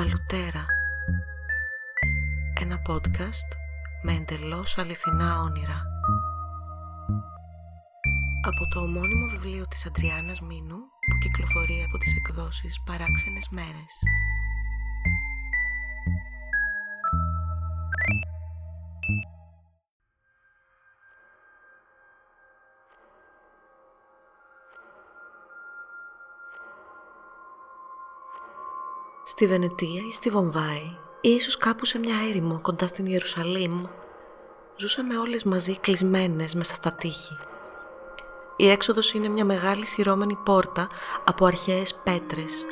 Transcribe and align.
Αλουτέρα. 0.00 0.66
Ένα 2.60 2.82
podcast 2.88 3.50
με 4.02 4.12
εντελώς 4.12 4.78
αληθινά 4.78 5.40
όνειρα. 5.42 5.82
Από 8.42 8.66
το 8.68 8.80
ομώνυμο 8.80 9.26
βιβλίο 9.26 9.66
της 9.66 9.86
Αντριάννας 9.86 10.40
Μίνου 10.40 10.76
που 11.08 11.18
κυκλοφορεί 11.20 11.82
από 11.86 11.98
τις 11.98 12.12
εκδόσεις 12.16 12.82
Παράξενες 12.86 13.48
Μέρες 13.50 13.92
Στη 29.22 29.46
Βενετία 29.46 30.02
ή 30.08 30.12
στη 30.12 30.30
Βομβάη 30.30 30.96
ή 31.20 31.28
ίσως 31.28 31.56
κάπου 31.56 31.84
σε 31.84 31.98
μια 31.98 32.14
έρημο 32.28 32.60
κοντά 32.62 32.86
στην 32.86 33.06
Ιερουσαλήμ 33.06 33.82
ζούσαμε 34.76 35.18
όλες 35.18 35.44
μαζί 35.44 35.78
κλεισμένες 35.78 36.54
μέσα 36.54 36.74
στα 36.74 36.92
τείχη. 36.92 37.38
Η 38.56 38.70
έξοδος 38.70 39.12
είναι 39.12 39.28
μια 39.28 39.44
μεγάλη 39.44 39.86
σειρώμενη 39.86 40.36
πόρτα 40.44 40.88
από 41.24 41.44
αρχαίες 41.44 41.94
πέτρες, 42.04 42.66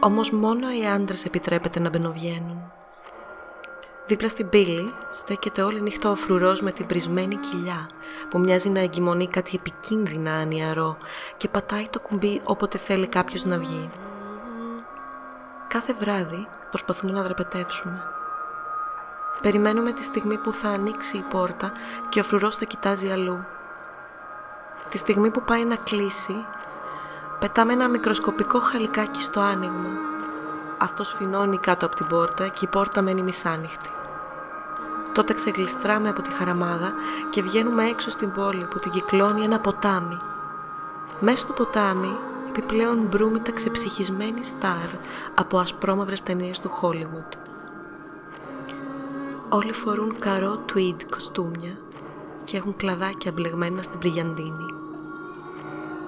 όμως 0.00 0.30
μόνο 0.30 0.72
οι 0.72 0.86
άντρες 0.86 1.24
επιτρέπεται 1.24 1.80
να 1.80 1.88
μπαινοβγαίνουν. 1.88 2.72
Δίπλα 4.06 4.28
στην 4.28 4.48
πύλη 4.48 4.92
στέκεται 5.10 5.62
όλη 5.62 5.80
νύχτα 5.80 6.10
ο 6.10 6.14
φρουρός 6.14 6.60
με 6.60 6.72
την 6.72 6.86
πρισμένη 6.86 7.36
κοιλιά 7.36 7.90
που 8.30 8.38
μοιάζει 8.38 8.68
να 8.68 8.80
εγκυμονεί 8.80 9.28
κάτι 9.28 9.52
επικίνδυνα 9.54 10.32
ανιαρό 10.32 10.96
και 11.36 11.48
πατάει 11.48 11.88
το 11.88 12.00
κουμπί 12.00 12.40
όποτε 12.44 12.78
θέλει 12.78 13.06
κάποιος 13.06 13.44
να 13.44 13.58
βγει. 13.58 13.80
Κάθε 15.72 15.92
βράδυ 15.92 16.48
προσπαθούμε 16.68 17.12
να 17.12 17.22
δραπετεύσουμε. 17.22 18.02
Περιμένουμε 19.42 19.92
τη 19.92 20.02
στιγμή 20.02 20.38
που 20.38 20.52
θα 20.52 20.68
ανοίξει 20.68 21.16
η 21.16 21.24
πόρτα 21.30 21.72
και 22.08 22.20
ο 22.20 22.22
φρουρός 22.22 22.56
θα 22.56 22.64
κοιτάζει 22.64 23.10
αλλού. 23.10 23.44
Τη 24.88 24.98
στιγμή 24.98 25.30
που 25.30 25.42
πάει 25.42 25.64
να 25.64 25.76
κλείσει, 25.76 26.44
πετάμε 27.38 27.72
ένα 27.72 27.88
μικροσκοπικό 27.88 28.60
χαλικάκι 28.60 29.22
στο 29.22 29.40
άνοιγμα. 29.40 29.90
Αυτός 30.78 31.08
σφινώνει 31.08 31.58
κάτω 31.58 31.86
από 31.86 31.96
την 31.96 32.06
πόρτα 32.06 32.48
και 32.48 32.64
η 32.64 32.68
πόρτα 32.68 33.02
μένει 33.02 33.22
μισάνοιχτη. 33.22 33.90
Τότε 35.12 35.32
ξεγλιστράμε 35.32 36.08
από 36.08 36.22
τη 36.22 36.30
χαραμάδα 36.30 36.92
και 37.30 37.42
βγαίνουμε 37.42 37.84
έξω 37.84 38.10
στην 38.10 38.32
πόλη 38.32 38.66
που 38.66 38.78
την 38.78 38.90
κυκλώνει 38.90 39.42
ένα 39.44 39.60
ποτάμι. 39.60 40.18
Μέσα 41.20 41.36
στο 41.38 41.52
ποτάμι 41.52 42.18
επιπλέον 42.60 43.06
μπρούμητα 43.10 43.52
ξεψυχισμένη 43.52 44.44
στάρ 44.44 44.88
από 45.34 45.58
ασπρόμαυρες 45.58 46.22
ταινίες 46.22 46.60
του 46.60 46.70
Hollywood. 46.80 47.38
Όλοι 49.48 49.72
φορούν 49.72 50.18
καρό 50.18 50.64
tweed 50.72 51.02
κοστούμια 51.10 51.78
και 52.44 52.56
έχουν 52.56 52.76
κλαδάκια 52.76 53.32
μπλεγμένα 53.32 53.82
στην 53.82 53.98
πριγιαντίνη. 53.98 54.66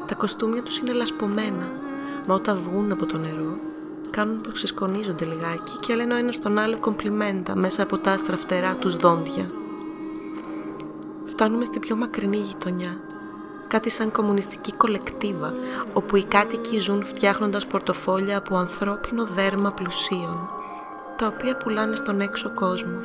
Τα 0.07 0.15
κοστούμια 0.15 0.63
τους 0.63 0.79
είναι 0.79 0.93
λασπωμένα, 0.93 1.71
μα 2.27 2.35
όταν 2.35 2.59
βγουν 2.59 2.93
από 2.93 3.07
το 3.07 3.19
νερό 3.19 3.59
κάνουν 4.11 4.41
πως 4.41 4.53
ξεσκονίζονται 4.53 5.25
λιγάκι 5.25 5.77
και 5.81 5.95
λένε 5.95 6.15
ο 6.15 6.17
ένας 6.17 6.39
τον 6.39 6.59
άλλο 6.59 6.79
κομπλιμέντα 6.79 7.57
μέσα 7.57 7.83
από 7.83 7.99
τα 7.99 8.11
άστρα 8.11 8.37
φτερά 8.37 8.77
τους 8.77 8.97
δόντια. 8.97 9.51
Φτάνουμε 11.25 11.65
στην 11.65 11.81
πιο 11.81 11.97
μακρινή 11.97 12.37
γειτονιά 12.37 13.01
κάτι 13.73 13.91
σαν 13.91 14.11
κομμουνιστική 14.11 14.73
κολεκτίβα, 14.73 15.55
όπου 15.93 16.17
οι 16.17 16.25
κάτοικοι 16.25 16.81
ζουν 16.81 17.05
φτιάχνοντας 17.05 17.67
πορτοφόλια 17.67 18.39
από 18.39 18.57
ανθρώπινο 18.57 19.27
δέρμα 19.27 19.73
πλουσίων, 19.73 20.49
τα 21.17 21.27
οποία 21.27 21.57
πουλάνε 21.57 21.97
στον 21.97 22.21
έξω 22.21 22.51
κόσμο. 22.55 23.01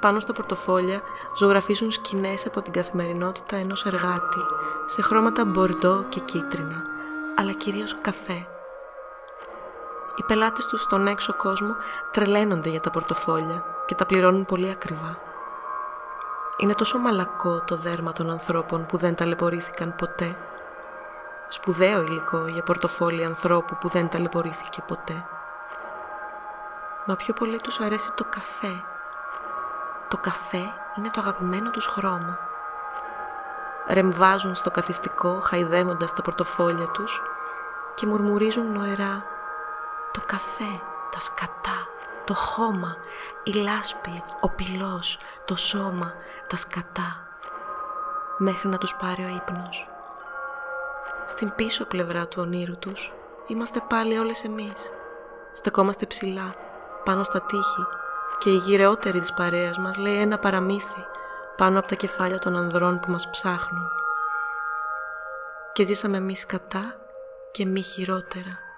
Πάνω 0.00 0.20
στα 0.20 0.32
πορτοφόλια 0.32 1.00
ζωγραφίζουν 1.38 1.90
σκηνές 1.90 2.46
από 2.46 2.62
την 2.62 2.72
καθημερινότητα 2.72 3.56
ενός 3.56 3.84
εργάτη, 3.84 4.42
σε 4.86 5.02
χρώματα 5.02 5.44
μπορντό 5.44 6.04
και 6.08 6.20
κίτρινα, 6.20 6.82
αλλά 7.36 7.52
κυρίως 7.52 7.96
καφέ. 8.00 8.46
Οι 10.16 10.22
πελάτες 10.26 10.66
τους 10.66 10.82
στον 10.82 11.06
έξω 11.06 11.34
κόσμο 11.36 11.74
τρελαίνονται 12.10 12.70
για 12.70 12.80
τα 12.80 12.90
πορτοφόλια 12.90 13.64
και 13.86 13.94
τα 13.94 14.06
πληρώνουν 14.06 14.44
πολύ 14.44 14.70
ακριβά. 14.70 15.31
Είναι 16.56 16.74
τόσο 16.74 16.98
μαλακό 16.98 17.60
το 17.60 17.76
δέρμα 17.76 18.12
των 18.12 18.30
ανθρώπων 18.30 18.86
που 18.86 18.96
δεν 18.96 19.14
ταλαιπωρήθηκαν 19.14 19.94
ποτέ. 19.96 20.36
Σπουδαίο 21.48 22.02
υλικό 22.02 22.46
για 22.46 22.62
πορτοφόλι 22.62 23.24
ανθρώπου 23.24 23.76
που 23.80 23.88
δεν 23.88 24.08
ταλαιπωρήθηκε 24.08 24.82
ποτέ. 24.86 25.24
Μα 27.06 27.16
πιο 27.16 27.34
πολύ 27.34 27.56
τους 27.56 27.80
αρέσει 27.80 28.10
το 28.14 28.24
καφέ. 28.24 28.84
Το 30.08 30.16
καφέ 30.16 30.72
είναι 30.98 31.10
το 31.10 31.20
αγαπημένο 31.20 31.70
τους 31.70 31.86
χρώμα. 31.86 32.38
Ρεμβάζουν 33.88 34.54
στο 34.54 34.70
καθιστικό 34.70 35.40
χαϊδεύοντας 35.40 36.12
τα 36.12 36.22
πορτοφόλια 36.22 36.86
τους 36.86 37.22
και 37.94 38.06
μουρμουρίζουν 38.06 38.72
νοερά 38.72 39.24
«Το 40.12 40.20
καφέ, 40.26 40.80
τα 41.10 41.20
σκατά, 41.20 41.86
το 42.24 42.34
χώμα, 42.34 42.96
η 43.42 43.52
λάσπη, 43.52 44.22
ο 44.40 44.48
πυλός, 44.48 45.18
το 45.44 45.56
σώμα, 45.56 46.14
τα 46.46 46.56
σκατά, 46.56 47.26
μέχρι 48.38 48.68
να 48.68 48.78
τους 48.78 48.94
πάρει 48.94 49.24
ο 49.24 49.28
ύπνος. 49.28 49.88
Στην 51.26 51.52
πίσω 51.54 51.84
πλευρά 51.84 52.28
του 52.28 52.42
ονείρου 52.42 52.78
τους 52.78 53.12
είμαστε 53.46 53.80
πάλι 53.88 54.18
όλες 54.18 54.44
εμείς. 54.44 54.92
Στεκόμαστε 55.52 56.06
ψηλά, 56.06 56.54
πάνω 57.04 57.24
στα 57.24 57.42
τείχη 57.42 57.86
και 58.38 58.50
η 58.50 58.56
γυρεότερη 58.56 59.20
της 59.20 59.32
παρέας 59.32 59.78
μας 59.78 59.96
λέει 59.96 60.20
ένα 60.20 60.38
παραμύθι 60.38 61.06
πάνω 61.56 61.78
από 61.78 61.88
τα 61.88 61.94
κεφάλια 61.94 62.38
των 62.38 62.56
ανδρών 62.56 63.00
που 63.00 63.10
μας 63.10 63.30
ψάχνουν. 63.30 63.90
Και 65.72 65.84
ζήσαμε 65.84 66.16
εμείς 66.16 66.46
κατά 66.46 66.94
και 67.50 67.64
μη 67.64 67.82
χειρότερα. 67.82 68.71